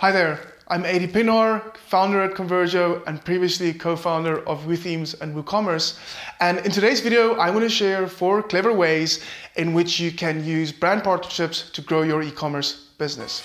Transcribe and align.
Hi 0.00 0.10
there, 0.12 0.40
I'm 0.66 0.84
Adii 0.84 1.12
Pienaar, 1.12 1.76
founder 1.76 2.22
at 2.22 2.32
Conversio 2.32 3.06
and 3.06 3.22
previously 3.22 3.74
co-founder 3.74 4.48
of 4.48 4.64
WooThemes 4.64 5.20
and 5.20 5.36
WooCommerce. 5.36 5.98
And 6.40 6.56
in 6.60 6.72
today's 6.72 7.02
video, 7.02 7.34
I 7.34 7.50
want 7.50 7.64
to 7.64 7.68
share 7.68 8.06
four 8.06 8.42
clever 8.42 8.72
ways 8.72 9.22
in 9.56 9.74
which 9.74 10.00
you 10.00 10.10
can 10.10 10.42
use 10.42 10.72
brand 10.72 11.04
partnerships 11.04 11.70
to 11.72 11.82
grow 11.82 12.00
your 12.00 12.22
e-commerce 12.22 12.86
business. 12.96 13.42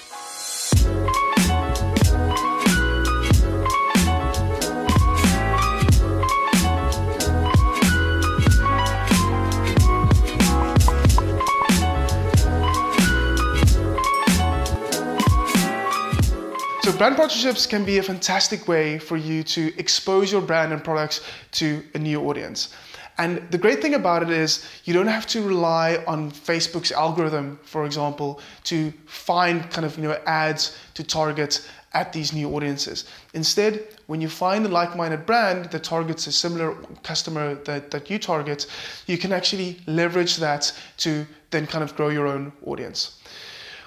So 16.85 16.95
brand 16.95 17.15
partnerships 17.15 17.65
can 17.65 17.83
be 17.83 17.97
a 17.97 18.03
fantastic 18.03 18.67
way 18.67 18.99
for 18.99 19.17
you 19.17 19.41
to 19.41 19.73
expose 19.79 20.31
your 20.31 20.41
brand 20.41 20.71
and 20.71 20.83
products 20.83 21.21
to 21.53 21.83
a 21.95 21.97
new 21.97 22.21
audience. 22.29 22.75
And 23.17 23.41
the 23.49 23.57
great 23.57 23.81
thing 23.81 23.95
about 23.95 24.21
it 24.21 24.29
is 24.29 24.63
you 24.83 24.93
don't 24.93 25.07
have 25.07 25.25
to 25.29 25.41
rely 25.41 26.03
on 26.05 26.29
Facebook's 26.29 26.91
algorithm, 26.91 27.59
for 27.63 27.87
example, 27.87 28.39
to 28.65 28.93
find 29.07 29.67
kind 29.71 29.83
of 29.83 29.97
you 29.97 30.03
know 30.03 30.19
ads 30.27 30.77
to 30.93 31.03
target 31.03 31.67
at 31.95 32.13
these 32.13 32.33
new 32.33 32.55
audiences. 32.55 33.05
Instead, 33.33 33.87
when 34.05 34.21
you 34.21 34.29
find 34.29 34.63
a 34.63 34.69
like-minded 34.69 35.25
brand 35.25 35.71
that 35.71 35.83
targets 35.83 36.27
a 36.27 36.31
similar 36.31 36.75
customer 37.01 37.55
that, 37.63 37.89
that 37.89 38.11
you 38.11 38.19
target, 38.19 38.67
you 39.07 39.17
can 39.17 39.31
actually 39.31 39.81
leverage 39.87 40.37
that 40.37 40.71
to 40.97 41.25
then 41.49 41.65
kind 41.65 41.83
of 41.83 41.95
grow 41.95 42.09
your 42.09 42.27
own 42.27 42.53
audience. 42.63 43.17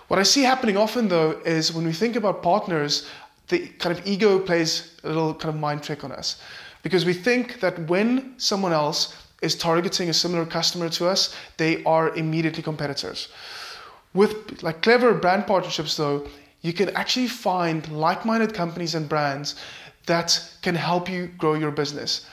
What 0.08 0.18
I 0.18 0.22
see 0.22 0.42
happening 0.42 0.76
often 0.76 1.08
though 1.08 1.40
is 1.44 1.72
when 1.72 1.84
we 1.84 1.92
think 1.92 2.16
about 2.16 2.42
partners, 2.42 3.06
the 3.48 3.68
kind 3.78 3.96
of 3.96 4.06
ego 4.06 4.38
plays 4.38 4.96
a 5.04 5.08
little 5.08 5.34
kind 5.34 5.54
of 5.54 5.60
mind 5.60 5.82
trick 5.82 6.02
on 6.02 6.12
us. 6.12 6.40
Because 6.82 7.04
we 7.04 7.12
think 7.12 7.60
that 7.60 7.78
when 7.88 8.34
someone 8.38 8.72
else 8.72 9.14
is 9.42 9.54
targeting 9.54 10.08
a 10.08 10.14
similar 10.14 10.46
customer 10.46 10.88
to 10.88 11.06
us, 11.06 11.34
they 11.58 11.84
are 11.84 12.14
immediately 12.16 12.62
competitors. 12.62 13.28
With 14.14 14.62
like 14.62 14.82
clever 14.82 15.12
brand 15.14 15.46
partnerships 15.46 15.96
though, 15.96 16.26
you 16.62 16.72
can 16.72 16.88
actually 16.96 17.28
find 17.28 17.86
like-minded 17.88 18.54
companies 18.54 18.94
and 18.94 19.08
brands 19.08 19.56
that 20.06 20.40
can 20.62 20.74
help 20.74 21.08
you 21.08 21.26
grow 21.38 21.54
your 21.54 21.70
business. 21.70 22.26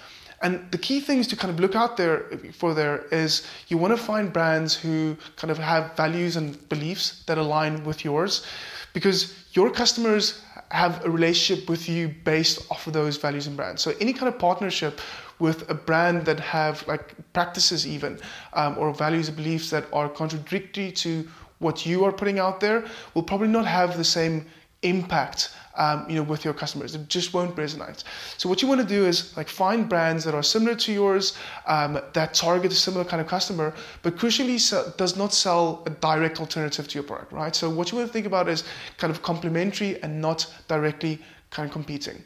And 0.46 0.62
the 0.70 0.78
key 0.78 1.00
things 1.00 1.26
to 1.30 1.36
kind 1.36 1.52
of 1.52 1.60
look 1.60 1.74
out 1.74 1.98
there 1.98 2.18
for 2.54 2.76
there 2.76 3.06
is 3.12 3.48
you 3.68 3.80
want 3.80 3.98
to 3.98 4.02
find 4.12 4.32
brands 4.32 4.76
who 4.76 5.18
kind 5.38 5.50
of 5.50 5.58
have 5.58 5.98
values 5.98 6.36
and 6.36 6.48
beliefs 6.70 7.24
that 7.26 7.40
align 7.40 7.84
with 7.84 8.06
yours 8.06 8.46
because 8.94 9.34
your 9.54 9.72
customers 9.72 10.44
have 10.70 11.04
a 11.04 11.10
relationship 11.10 11.68
with 11.68 11.90
you 11.90 12.14
based 12.23 12.60
off 12.70 12.86
of 12.86 12.94
those 12.94 13.18
values 13.18 13.48
and 13.48 13.58
brands. 13.58 13.82
So 13.82 13.96
any 14.00 14.14
kind 14.14 14.32
of 14.32 14.38
partnership 14.38 15.02
with 15.40 15.68
a 15.68 15.73
brand 15.73 16.26
that 16.26 16.40
have 16.40 16.88
like 16.88 17.16
practices 17.34 17.88
even 17.88 18.20
um, 18.54 18.78
or 18.78 18.94
values 18.94 19.30
and 19.30 19.38
beliefs 19.38 19.72
that 19.72 19.86
are 19.92 20.08
contradictory 20.08 20.92
to 20.92 21.28
what 21.58 21.88
you 21.88 22.06
are 22.06 22.12
putting 22.12 22.38
out 22.38 22.60
there 22.60 22.86
will 23.16 23.23
probably 23.23 23.48
not 23.48 23.66
have 23.66 23.98
the 23.98 24.04
same 24.04 24.46
impact 24.86 25.50
um, 25.78 26.05
you 26.09 26.16
know, 26.16 26.23
with 26.23 26.45
your 26.45 26.53
customers. 26.53 26.95
It 26.95 27.08
just 27.09 27.33
won't 27.33 27.55
resonate. 27.55 28.03
So 28.38 28.47
what 28.50 28.61
you 28.61 28.67
want 28.67 28.81
to 28.81 28.88
do 28.88 29.05
is 29.05 29.36
like 29.36 29.50
find 29.50 29.88
brands 29.89 30.23
that 30.23 30.33
are 30.33 30.44
similar 30.44 30.75
to 30.75 30.94
yours, 30.94 31.38
um, 31.67 32.00
that 32.14 32.33
target 32.33 32.72
a 32.72 32.75
similar 32.75 33.03
kind 33.03 33.22
of 33.22 33.27
customer, 33.27 33.73
but 34.02 34.16
crucially 34.16 34.58
does 34.97 35.17
not 35.17 35.33
sell 35.33 35.83
a 35.86 35.89
direct 35.89 36.39
alternative 36.39 36.88
to 36.88 36.95
your 36.95 37.03
product, 37.03 37.31
right? 37.31 37.55
So 37.55 37.69
what 37.69 37.92
you 37.92 37.97
want 37.97 38.09
to 38.09 38.14
think 38.14 38.25
about 38.25 38.47
is 38.47 38.64
kind 38.97 39.11
of 39.11 39.22
complementary 39.22 40.02
and 40.02 40.22
not 40.22 40.47
directly 40.67 41.20
kind 41.49 41.67
of 41.67 41.73
competing. 41.73 42.23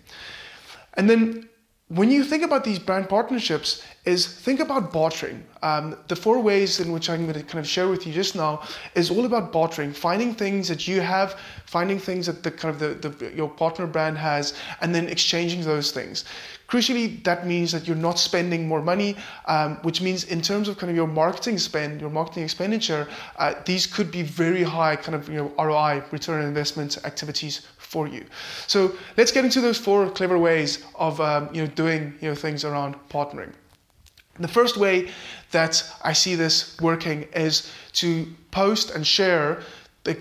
And 0.96 1.10
then 1.10 1.50
when 1.88 2.12
you 2.12 2.24
think 2.24 2.44
about 2.44 2.64
these 2.64 2.78
brand 2.78 3.10
partnerships 3.10 3.84
is 4.06 4.26
think 4.26 4.60
about 4.60 4.92
bartering 4.94 5.44
um, 5.62 5.98
the 6.08 6.16
four 6.16 6.40
ways 6.40 6.80
in 6.80 6.92
which 6.92 7.10
i'm 7.10 7.24
going 7.24 7.34
to 7.34 7.44
kind 7.44 7.60
of 7.60 7.68
share 7.68 7.88
with 7.88 8.08
you 8.08 8.14
just 8.14 8.36
now 8.36 8.62
is 8.96 9.12
all 9.12 9.26
about 9.26 9.52
bartering 9.52 9.92
finding 9.92 10.34
things 10.34 10.68
that 10.68 10.88
you 10.88 11.02
have 11.02 11.38
finding 11.66 12.00
things 12.00 12.26
that 12.26 12.44
the 12.44 12.52
kind 12.52 12.74
of 12.74 12.80
the, 12.80 13.10
the 13.10 13.36
your 13.36 13.50
partner 13.50 13.86
brand 13.86 14.18
has 14.18 14.54
and 14.82 14.94
then 14.96 15.08
exchanging 15.08 15.62
those 15.62 15.92
things 15.92 16.26
crucially 16.68 17.24
that 17.24 17.46
means 17.46 17.72
that 17.72 17.88
you're 17.88 17.96
not 17.96 18.18
spending 18.18 18.68
more 18.68 18.82
money 18.82 19.16
um, 19.48 19.76
which 19.82 20.02
means 20.02 20.24
in 20.26 20.42
terms 20.42 20.68
of 20.68 20.78
kind 20.78 20.90
of 20.90 20.96
your 20.96 21.08
marketing 21.08 21.58
spend 21.58 22.00
your 22.00 22.10
marketing 22.10 22.44
expenditure 22.44 23.08
uh, 23.38 23.54
these 23.66 23.86
could 23.86 24.12
be 24.12 24.22
very 24.22 24.64
high 24.64 24.96
kind 24.96 25.16
of 25.16 25.28
you 25.28 25.36
know 25.36 25.54
roi 25.64 26.02
return 26.12 26.42
on 26.42 26.48
investment 26.48 26.98
activities 27.06 27.68
for 27.90 28.08
you. 28.08 28.24
So 28.68 28.96
let's 29.18 29.32
get 29.32 29.44
into 29.44 29.62
those 29.62 29.80
four 29.80 30.10
clever 30.12 30.38
ways 30.38 30.86
of 30.96 31.20
um, 31.20 31.50
you 31.52 31.64
know 31.64 31.68
doing 31.74 32.14
you 32.22 32.30
know 32.30 32.36
things 32.36 32.64
around 32.64 32.96
partnering. 33.10 33.52
The 34.40 34.48
first 34.48 34.78
way 34.78 35.10
that 35.52 35.84
I 36.04 36.14
see 36.14 36.36
this 36.36 36.80
working 36.80 37.24
is 37.34 37.72
to 37.94 38.28
post 38.52 38.92
and 38.92 39.06
share 39.06 39.62
the 40.04 40.16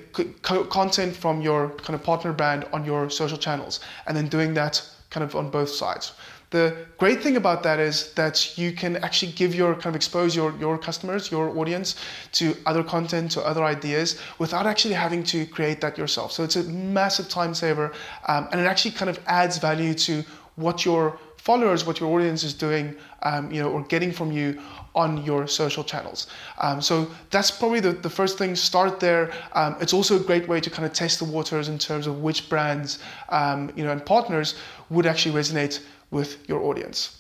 content 0.71 1.15
from 1.15 1.41
your 1.41 1.71
kind 1.71 1.95
of 1.95 2.03
partner 2.03 2.33
brand 2.33 2.67
on 2.73 2.85
your 2.85 3.09
social 3.11 3.39
channels, 3.39 3.81
and 4.07 4.17
then 4.17 4.29
doing 4.29 4.55
that 4.55 4.83
kind 5.11 5.25
of 5.25 5.37
on 5.37 5.51
both 5.51 5.71
sides. 5.71 6.13
The 6.51 6.87
great 6.97 7.23
thing 7.23 7.37
about 7.37 7.63
that 7.65 7.79
is 7.79 8.15
that 8.15 8.57
you 8.57 8.73
can 8.73 8.97
actually 9.05 9.33
give 9.33 9.55
your 9.55 9.75
kind 9.75 9.87
of 9.87 9.97
expose 9.97 10.35
your, 10.35 10.57
your 10.59 10.79
customers, 10.79 11.31
your 11.31 11.57
audience 11.59 11.97
to 12.33 12.57
other 12.65 12.83
content, 12.83 13.33
to 13.33 13.43
other 13.43 13.63
ideas 13.63 14.19
without 14.39 14.67
actually 14.67 14.95
having 14.95 15.23
to 15.25 15.45
create 15.47 15.83
that 15.83 15.99
yourself. 15.99 16.33
So 16.33 16.45
it's 16.45 16.57
a 16.57 16.65
massive 16.65 17.29
time 17.29 17.55
saver 17.55 17.93
um, 18.27 18.49
and 18.51 18.61
it 18.61 18.65
actually 18.65 18.93
kind 18.93 19.11
of 19.11 19.21
adds 19.27 19.59
value 19.59 19.93
to 19.95 20.25
what 20.57 20.87
your 20.87 21.19
followers, 21.39 21.87
what 21.87 22.01
your 22.01 22.11
audience 22.15 22.45
is 22.45 22.53
doing, 22.53 22.95
um, 23.23 23.51
you 23.51 23.63
know, 23.63 23.71
or 23.71 23.83
getting 23.85 24.13
from 24.13 24.31
you 24.31 24.61
on 24.95 25.25
your 25.25 25.47
social 25.47 25.85
channels. 25.85 26.27
Um, 26.59 26.83
so 26.83 27.09
that's 27.31 27.51
probably 27.51 27.81
the, 27.81 27.93
the 27.93 28.11
first 28.11 28.39
thing, 28.39 28.57
start 28.57 29.01
there. 29.01 29.33
Um, 29.53 29.77
it's 29.81 29.93
also 29.93 30.17
a 30.17 30.21
great 30.21 30.49
way 30.49 30.61
to 30.61 30.71
kind 30.71 30.85
of 30.85 30.93
test 30.93 31.19
the 31.19 31.25
waters 31.25 31.69
in 31.69 31.79
terms 31.79 32.07
of 32.07 32.21
which 32.21 32.49
brands, 32.49 32.99
um, 33.29 33.71
you 33.77 33.85
know, 33.85 33.93
and 33.93 34.05
partners 34.05 34.57
would 34.91 35.07
actually 35.07 35.35
resonate 35.35 35.81
with 36.11 36.49
your 36.49 36.63
audience. 36.63 37.19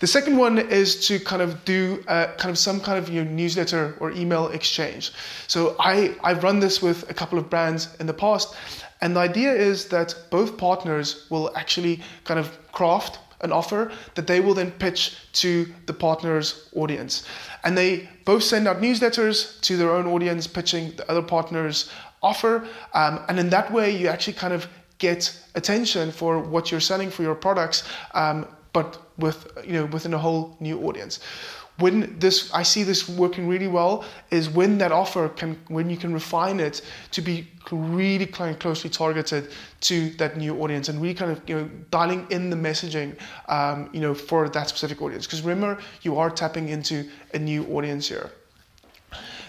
The 0.00 0.06
second 0.06 0.36
one 0.36 0.58
is 0.58 1.08
to 1.08 1.18
kind 1.18 1.42
of 1.42 1.64
do 1.64 2.04
uh, 2.06 2.28
kind 2.36 2.50
of 2.50 2.58
some 2.58 2.80
kind 2.80 2.98
of 2.98 3.08
your 3.08 3.24
newsletter 3.24 3.96
or 3.98 4.12
email 4.12 4.46
exchange. 4.48 5.12
So 5.48 5.74
I, 5.80 6.14
I've 6.22 6.44
run 6.44 6.60
this 6.60 6.80
with 6.80 7.10
a 7.10 7.14
couple 7.14 7.38
of 7.38 7.50
brands 7.50 7.96
in 7.98 8.06
the 8.06 8.14
past, 8.14 8.54
and 9.00 9.16
the 9.16 9.20
idea 9.20 9.52
is 9.52 9.86
that 9.86 10.14
both 10.30 10.56
partners 10.56 11.26
will 11.30 11.50
actually 11.56 12.00
kind 12.24 12.38
of 12.38 12.56
craft 12.70 13.18
an 13.40 13.52
offer 13.52 13.92
that 14.14 14.26
they 14.26 14.40
will 14.40 14.54
then 14.54 14.70
pitch 14.72 15.16
to 15.32 15.66
the 15.86 15.92
partner's 15.92 16.68
audience. 16.74 17.24
And 17.64 17.76
they 17.76 18.08
both 18.24 18.42
send 18.42 18.66
out 18.66 18.80
newsletters 18.80 19.60
to 19.62 19.76
their 19.76 19.90
own 19.90 20.06
audience, 20.06 20.46
pitching 20.46 20.92
the 20.96 21.10
other 21.10 21.22
partner's 21.22 21.90
offer. 22.22 22.66
Um, 22.94 23.20
and 23.28 23.38
in 23.38 23.50
that 23.50 23.72
way, 23.72 23.96
you 23.96 24.08
actually 24.08 24.34
kind 24.34 24.52
of 24.52 24.66
get 24.98 25.40
attention 25.54 26.10
for 26.10 26.38
what 26.38 26.70
you're 26.70 26.80
selling 26.80 27.10
for 27.10 27.22
your 27.22 27.34
products, 27.34 27.84
um, 28.14 28.46
but 28.72 29.00
with 29.16 29.50
you 29.64 29.72
know 29.72 29.86
within 29.86 30.14
a 30.14 30.18
whole 30.18 30.56
new 30.60 30.80
audience. 30.82 31.20
When 31.78 32.18
this, 32.18 32.52
I 32.52 32.64
see 32.64 32.82
this 32.82 33.08
working 33.08 33.46
really 33.46 33.68
well 33.68 34.04
is 34.30 34.50
when 34.50 34.78
that 34.78 34.90
offer 34.90 35.28
can, 35.28 35.56
when 35.68 35.88
you 35.88 35.96
can 35.96 36.12
refine 36.12 36.58
it 36.58 36.82
to 37.12 37.22
be 37.22 37.46
really 37.70 38.26
kind 38.26 38.50
of 38.50 38.58
closely 38.58 38.90
targeted 38.90 39.50
to 39.82 40.10
that 40.16 40.36
new 40.36 40.60
audience 40.60 40.88
and 40.88 41.00
really 41.00 41.14
kind 41.14 41.30
of 41.30 41.40
you 41.48 41.56
know 41.56 41.70
dialing 41.90 42.26
in 42.30 42.50
the 42.50 42.56
messaging, 42.56 43.16
um, 43.48 43.90
you 43.92 44.00
know, 44.00 44.14
for 44.14 44.48
that 44.48 44.68
specific 44.68 45.00
audience. 45.00 45.26
Because 45.26 45.42
remember, 45.42 45.80
you 46.02 46.18
are 46.18 46.30
tapping 46.30 46.68
into 46.68 47.08
a 47.34 47.38
new 47.38 47.64
audience 47.66 48.08
here. 48.08 48.30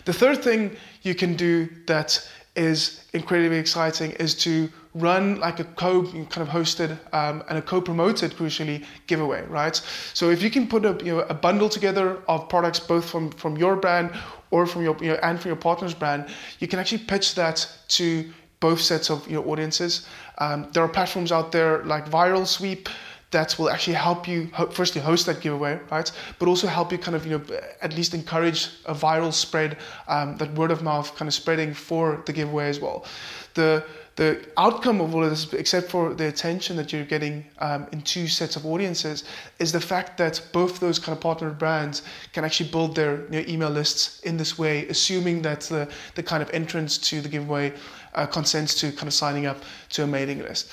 The 0.06 0.14
third 0.14 0.44
thing 0.44 0.76
you 1.02 1.16
can 1.16 1.36
do 1.36 1.70
that 1.88 2.28
is 2.56 3.06
incredibly 3.14 3.58
exciting 3.58 4.12
is 4.12 4.36
to 4.36 4.70
run 5.00 5.40
like 5.40 5.60
a 5.60 5.64
co 5.64 6.04
kind 6.04 6.38
of 6.38 6.50
hosted 6.50 6.92
um, 7.14 7.44
and 7.50 7.58
a 7.58 7.62
co-promoted 7.62 8.32
crucially 8.32 8.86
giveaway 9.08 9.46
right 9.48 9.82
so 10.14 10.30
if 10.30 10.42
you 10.42 10.50
can 10.50 10.68
put 10.68 10.86
a, 10.86 10.98
you 11.04 11.16
know, 11.16 11.20
a 11.30 11.34
bundle 11.34 11.70
together 11.70 12.22
of 12.28 12.48
products 12.50 12.80
both 12.80 13.10
from 13.10 13.32
from 13.32 13.58
your 13.58 13.76
brand 13.76 14.12
or 14.52 14.66
from 14.66 14.84
your 14.84 14.98
you 15.02 15.10
know, 15.10 15.20
and 15.24 15.40
from 15.40 15.50
your 15.50 15.56
partner's 15.56 15.94
brand 15.94 16.28
you 16.60 16.68
can 16.68 16.80
actually 16.80 17.04
pitch 17.04 17.36
that 17.36 17.68
to 17.88 18.30
both 18.60 18.82
sets 18.82 19.10
of 19.10 19.30
your 19.30 19.48
audiences 19.48 20.08
um, 20.40 20.68
there 20.74 20.84
are 20.84 20.90
platforms 20.90 21.32
out 21.32 21.52
there 21.52 21.84
like 21.86 22.10
ViralSweep 22.10 22.88
that 23.32 23.58
will 23.60 23.70
actually 23.70 23.94
help 23.94 24.28
you 24.28 24.50
firstly 24.72 25.02
host 25.02 25.26
that 25.28 25.40
giveaway, 25.42 25.80
right? 25.92 26.12
But 26.40 26.48
also 26.48 26.68
help 26.68 26.92
you 26.92 26.98
kind 26.98 27.16
of 27.16 27.26
you 27.26 27.38
know 27.38 27.60
at 27.82 27.96
least 27.96 28.14
encourage 28.14 28.70
a 28.86 28.96
viral 28.96 29.32
spread, 29.32 29.78
um, 30.08 30.38
that 30.38 30.54
word 30.56 30.72
of 30.72 30.82
mouth 30.82 31.16
kind 31.16 31.28
of 31.28 31.34
spreading 31.34 31.74
for 31.74 32.24
the 32.26 32.34
giveaway 32.34 32.70
as 32.70 32.80
well. 32.80 33.06
The 33.54 33.86
the 34.20 34.46
outcome 34.58 35.00
of 35.00 35.16
all 35.16 35.24
of 35.24 35.30
this, 35.30 35.54
except 35.54 35.90
for 35.90 36.14
the 36.14 36.28
attention 36.28 36.76
that 36.76 36.92
you're 36.92 37.06
getting 37.06 37.46
um, 37.60 37.88
in 37.94 38.02
two 38.02 38.28
sets 38.28 38.58
of 38.58 38.66
audiences, 38.66 39.24
is 39.60 39.72
the 39.72 39.80
fact 39.80 40.18
that 40.18 40.42
both 40.52 40.82
those 40.82 41.00
kind 41.00 41.16
of 41.16 41.22
partner 41.22 41.52
brands 41.52 42.02
can 42.34 42.44
actually 42.44 42.70
build 42.70 42.98
their 42.98 43.22
you 43.32 43.40
know, 43.40 43.46
email 43.48 43.70
lists 43.70 44.20
in 44.24 44.36
this 44.36 44.60
way, 44.60 44.86
assuming 44.90 45.42
that 45.44 45.62
the, 45.62 45.88
the 46.16 46.22
kind 46.22 46.44
of 46.44 46.50
entrance 46.50 46.98
to 46.98 47.22
the 47.22 47.30
giveaway 47.30 47.72
uh, 48.14 48.26
consents 48.26 48.76
to 48.76 48.92
kind 48.92 49.08
of 49.08 49.14
signing 49.14 49.46
up 49.46 49.64
to 49.88 50.04
a 50.04 50.08
mailing 50.08 50.40
list. 50.40 50.70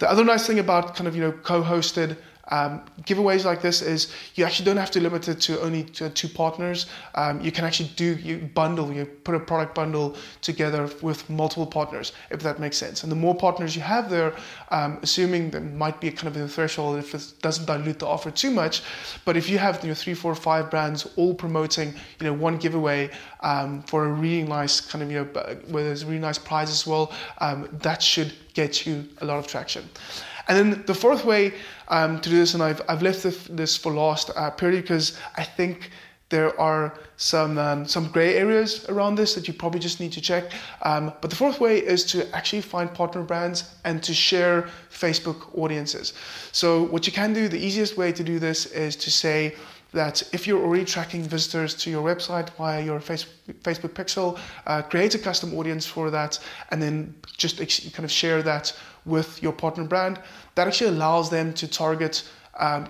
The 0.00 0.10
other 0.10 0.24
nice 0.24 0.48
thing 0.48 0.58
about 0.58 0.96
kind 0.96 1.06
of 1.06 1.14
you 1.14 1.22
know 1.22 1.30
co-hosted 1.30 2.16
um, 2.48 2.82
giveaways 3.02 3.44
like 3.44 3.60
this 3.62 3.82
is 3.82 4.12
you 4.34 4.44
actually 4.44 4.64
don't 4.64 4.76
have 4.76 4.90
to 4.92 5.00
limit 5.00 5.28
it 5.28 5.40
to 5.42 5.60
only 5.60 5.84
two 5.84 6.28
partners. 6.28 6.86
Um, 7.14 7.40
you 7.40 7.52
can 7.52 7.64
actually 7.64 7.90
do 7.96 8.14
you 8.16 8.50
bundle, 8.54 8.92
you 8.92 9.04
put 9.04 9.34
a 9.34 9.40
product 9.40 9.74
bundle 9.74 10.16
together 10.40 10.88
with 11.02 11.28
multiple 11.28 11.66
partners, 11.66 12.12
if 12.30 12.40
that 12.40 12.58
makes 12.58 12.76
sense. 12.76 13.02
And 13.02 13.12
the 13.12 13.16
more 13.16 13.34
partners 13.34 13.76
you 13.76 13.82
have 13.82 14.08
there, 14.10 14.34
um, 14.70 14.98
assuming 15.02 15.50
there 15.50 15.60
might 15.60 16.00
be 16.00 16.08
a 16.08 16.12
kind 16.12 16.34
of 16.34 16.42
a 16.42 16.48
threshold 16.48 16.98
if 16.98 17.14
it 17.14 17.32
doesn't 17.42 17.66
dilute 17.66 17.98
the 17.98 18.06
offer 18.06 18.30
too 18.30 18.50
much, 18.50 18.82
but 19.24 19.36
if 19.36 19.48
you 19.48 19.58
have 19.58 19.80
three, 19.80 20.14
four, 20.14 20.34
five 20.34 20.70
brands 20.70 21.08
all 21.16 21.34
promoting 21.34 21.94
you 22.20 22.26
know 22.26 22.32
one 22.32 22.56
giveaway 22.56 23.10
um, 23.40 23.82
for 23.82 24.06
a 24.06 24.08
really 24.08 24.46
nice 24.46 24.80
kind 24.80 25.02
of 25.02 25.10
you 25.10 25.18
know 25.18 25.54
where 25.68 25.84
there's 25.84 26.02
a 26.02 26.06
really 26.06 26.18
nice 26.18 26.38
prize 26.38 26.70
as 26.70 26.86
well, 26.86 27.12
um, 27.38 27.68
that 27.72 28.02
should 28.02 28.32
get 28.54 28.86
you 28.86 29.04
a 29.20 29.24
lot 29.24 29.38
of 29.38 29.46
traction. 29.46 29.88
And 30.48 30.56
then 30.72 30.82
the 30.86 30.94
fourth 30.94 31.24
way 31.24 31.52
um, 31.88 32.20
to 32.20 32.30
do 32.30 32.36
this, 32.36 32.54
and 32.54 32.62
I've, 32.62 32.80
I've 32.88 33.02
left 33.02 33.22
this 33.22 33.76
for 33.76 33.92
last 33.92 34.30
uh, 34.34 34.50
purely 34.50 34.80
because 34.80 35.18
I 35.36 35.44
think 35.44 35.90
there 36.30 36.58
are 36.60 36.94
some 37.16 37.58
um, 37.58 37.86
some 37.86 38.08
gray 38.08 38.34
areas 38.34 38.84
around 38.88 39.14
this 39.16 39.34
that 39.34 39.48
you 39.48 39.54
probably 39.54 39.80
just 39.80 39.98
need 39.98 40.12
to 40.12 40.20
check. 40.20 40.52
Um, 40.82 41.12
but 41.20 41.30
the 41.30 41.36
fourth 41.36 41.60
way 41.60 41.78
is 41.78 42.04
to 42.12 42.28
actually 42.36 42.62
find 42.62 42.92
partner 42.92 43.22
brands 43.22 43.74
and 43.84 44.02
to 44.02 44.12
share 44.12 44.68
Facebook 44.90 45.56
audiences. 45.56 46.12
So 46.52 46.82
what 46.84 47.06
you 47.06 47.12
can 47.12 47.32
do, 47.32 47.48
the 47.48 47.58
easiest 47.58 47.96
way 47.96 48.12
to 48.12 48.22
do 48.22 48.38
this 48.38 48.66
is 48.66 48.94
to 48.96 49.10
say 49.10 49.54
that 49.92 50.22
if 50.32 50.46
you're 50.46 50.62
already 50.62 50.84
tracking 50.84 51.22
visitors 51.22 51.74
to 51.74 51.90
your 51.90 52.02
website 52.02 52.50
via 52.50 52.84
your 52.84 53.00
Facebook, 53.00 53.90
Pixel, 53.90 54.38
uh, 54.66 54.82
create 54.82 55.14
a 55.14 55.18
custom 55.18 55.54
audience 55.54 55.86
for 55.86 56.10
that, 56.10 56.38
and 56.70 56.82
then 56.82 57.14
just 57.36 57.56
kind 57.92 58.04
of 58.04 58.10
share 58.10 58.42
that 58.42 58.78
with 59.04 59.42
your 59.42 59.52
partner 59.52 59.84
brand. 59.84 60.20
That 60.54 60.66
actually 60.66 60.90
allows 60.90 61.30
them 61.30 61.54
to 61.54 61.66
target 61.66 62.28
um, 62.58 62.88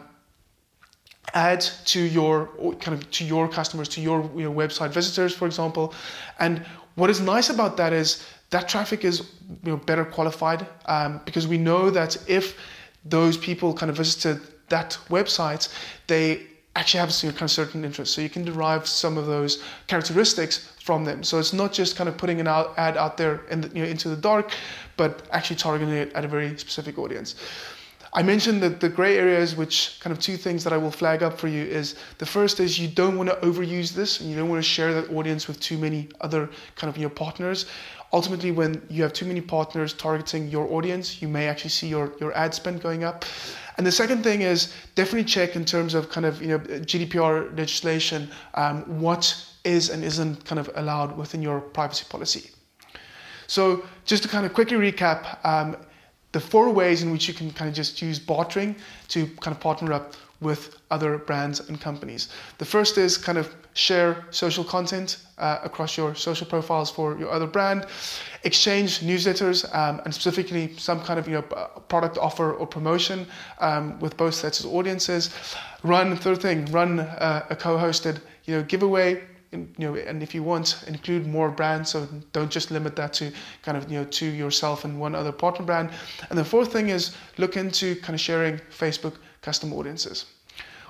add 1.34 1.60
to 1.60 2.00
your 2.00 2.48
kind 2.80 2.98
of 2.98 3.10
to 3.12 3.24
your 3.24 3.48
customers, 3.48 3.88
to 3.90 4.00
your, 4.00 4.30
your 4.36 4.54
website 4.54 4.90
visitors, 4.90 5.34
for 5.34 5.46
example. 5.46 5.94
And 6.38 6.64
what 6.94 7.10
is 7.10 7.20
nice 7.20 7.50
about 7.50 7.76
that 7.76 7.92
is 7.92 8.26
that 8.50 8.68
traffic 8.68 9.04
is 9.04 9.20
you 9.64 9.72
know, 9.72 9.76
better 9.76 10.04
qualified 10.04 10.66
um, 10.86 11.20
because 11.24 11.46
we 11.46 11.58
know 11.58 11.90
that 11.90 12.16
if 12.28 12.58
those 13.04 13.36
people 13.36 13.72
kind 13.74 13.90
of 13.90 13.96
visited 13.96 14.40
that 14.68 14.98
website, 15.08 15.68
they 16.06 16.46
actually 16.78 17.00
have 17.00 17.12
some 17.12 17.30
kind 17.30 17.42
of 17.42 17.50
certain 17.50 17.84
interest. 17.84 18.14
So 18.14 18.20
you 18.20 18.30
can 18.30 18.44
derive 18.44 18.86
some 18.86 19.19
of 19.19 19.26
those 19.26 19.62
characteristics 19.88 20.70
from 20.80 21.04
them. 21.04 21.22
So 21.25 21.38
it's 21.38 21.52
not 21.52 21.72
just 21.72 21.96
kind 21.96 22.08
of 22.08 22.16
putting 22.16 22.40
an 22.40 22.46
ad 22.46 22.96
out 22.96 23.16
there 23.16 23.42
in 23.50 23.60
the, 23.60 23.69
you 23.69 23.82
know, 23.82 23.88
into 23.88 24.08
the 24.08 24.16
dark, 24.16 24.52
but 24.96 25.26
actually 25.32 25.56
targeting 25.56 25.94
it 25.94 26.12
at 26.12 26.25
a 26.25 26.28
very 26.28 26.56
specific 26.56 26.96
audience. 26.98 27.34
I 28.14 28.22
mentioned 28.22 28.62
that 28.62 28.80
the 28.80 28.88
gray 28.88 29.19
areas, 29.19 29.54
which 29.54 29.98
kind 30.00 30.16
of 30.16 30.22
two 30.22 30.36
things 30.36 30.64
that 30.64 30.72
I 30.72 30.78
will 30.78 30.90
flag 30.90 31.22
up 31.22 31.38
for 31.38 31.48
you 31.48 31.62
is 31.62 31.96
the 32.16 32.25
first 32.25 32.58
is 32.58 32.78
you 32.78 32.88
don't 32.88 33.19
want 33.19 33.28
to 33.28 33.36
overuse 33.36 33.92
this 33.92 34.20
and 34.20 34.31
you 34.31 34.36
don't 34.36 34.48
want 34.48 34.62
to 34.62 34.69
share 34.69 34.94
that 34.94 35.10
audience 35.12 35.46
with 35.46 35.60
too 35.60 35.76
many 35.76 36.08
other 36.20 36.48
kind 36.76 36.88
of 36.88 36.96
your 36.96 37.10
partners. 37.10 37.66
Ultimately, 38.12 38.50
when 38.50 38.81
you 38.88 39.02
have 39.02 39.12
too 39.12 39.26
many 39.26 39.42
partners 39.42 39.92
targeting 39.92 40.48
your 40.48 40.72
audience, 40.72 41.20
you 41.20 41.28
may 41.28 41.48
actually 41.48 41.70
see 41.70 41.88
your, 41.88 42.12
your 42.19 42.32
ad 42.34 42.54
spend 42.54 42.81
going 42.81 43.04
up. 43.04 43.26
And 43.78 43.86
the 43.86 43.92
second 43.92 44.25
thing 44.25 44.42
is 44.42 44.75
definitely 44.96 45.25
check 45.25 45.54
in 45.54 45.64
terms 45.64 45.94
of 45.94 46.10
kind 46.10 46.26
of 46.26 46.42
you 46.42 46.48
know 46.48 46.58
GDPR 46.58 47.56
legislation 47.56 48.28
um, 48.54 48.82
what 49.00 49.34
is 49.64 49.90
and 49.90 50.04
isn't 50.04 50.44
kind 50.44 50.58
of 50.58 50.69
allowed 50.75 51.16
within 51.16 51.40
your 51.40 51.60
privacy 51.60 52.04
policy. 52.08 52.50
So 53.46 53.84
just 54.04 54.25
to 54.25 54.28
kind 54.28 54.44
of 54.44 54.52
quickly 54.52 54.76
recap, 54.76 55.38
um, 55.44 55.76
the 56.32 56.40
four 56.40 56.70
ways 56.70 57.02
in 57.02 57.10
which 57.10 57.28
you 57.28 57.34
can 57.34 57.50
kind 57.52 57.69
of 57.69 57.75
just 57.75 58.02
use 58.02 58.19
bartering 58.19 58.76
to 59.08 59.26
kind 59.40 59.56
of 59.56 59.60
partner 59.60 59.92
up 59.92 60.14
with 60.40 60.76
other 60.90 61.19
brands 61.19 61.69
and 61.69 61.81
companies. 61.81 62.29
The 62.58 62.64
first 62.64 62.96
is 62.96 63.19
kind 63.19 63.38
of 63.38 63.55
share 63.75 64.25
social 64.31 64.64
content 64.64 65.19
uh, 65.38 65.58
across 65.62 65.96
your 65.96 66.14
social 66.14 66.46
profiles 66.46 66.90
for 66.90 67.17
your 67.19 67.31
other 67.31 67.46
brand, 67.46 67.87
exchange 68.44 69.00
newsletters, 69.00 69.64
um, 69.75 70.00
and 70.05 70.14
specifically 70.14 70.76
some 70.76 71.00
kind 71.02 71.19
of 71.19 71.26
you 71.26 71.35
know 71.35 71.43
product 71.88 72.19
offer 72.19 72.52
or 72.52 72.67
promotion 72.67 73.26
um, 73.61 73.99
with 74.00 74.17
both 74.17 74.35
sets 74.35 74.61
of 74.61 74.73
audiences. 74.73 75.31
Run 75.82 76.17
third 76.17 76.41
thing, 76.41 76.67
run 76.67 77.00
uh, 77.00 77.46
a 77.50 77.56
co-hosted 77.56 78.20
you 78.44 78.55
know 78.55 78.62
giveaway 78.62 79.23
you 79.52 79.67
know, 79.79 79.94
and 79.94 80.23
if 80.23 80.34
you 80.34 80.43
want, 80.43 80.84
include 80.87 81.26
more 81.26 81.50
brands. 81.50 81.91
So 81.91 82.06
don't 82.32 82.50
just 82.50 82.70
limit 82.70 82.96
that 82.96 83.12
to 83.14 83.32
kind 83.62 83.79
of 83.79 83.91
you 83.91 83.99
know 83.99 84.05
to 84.05 84.26
yourself 84.26 84.84
and 84.84 85.00
one 85.00 85.14
other 85.14 85.32
partner 85.32 85.64
brand. 85.64 85.91
And 86.31 86.38
the 86.38 86.44
fourth 86.44 86.73
thing 86.73 86.91
is 86.91 87.17
look 87.38 87.56
into 87.56 87.96
kind 87.96 88.14
of 88.14 88.20
sharing 88.20 88.58
Facebook 88.70 89.14
custom 89.43 89.73
audiences. 89.73 90.26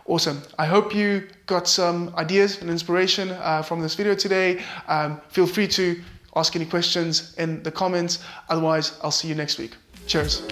Awesome. 0.06 0.42
I 0.58 0.64
hope 0.64 0.94
you 0.94 1.28
got 1.46 1.68
some 1.68 2.14
ideas 2.16 2.60
and 2.62 2.70
inspiration 2.70 3.30
uh, 3.30 3.62
from 3.62 3.82
this 3.82 3.94
video 3.94 4.14
today. 4.14 4.62
Um, 4.86 5.20
feel 5.28 5.46
free 5.46 5.68
to 5.68 6.00
ask 6.34 6.56
any 6.56 6.64
questions 6.64 7.34
in 7.36 7.62
the 7.62 7.70
comments. 7.70 8.20
Otherwise, 8.48 8.98
I'll 9.02 9.10
see 9.10 9.28
you 9.28 9.34
next 9.34 9.58
week. 9.58 9.74
Cheers. 10.06 10.42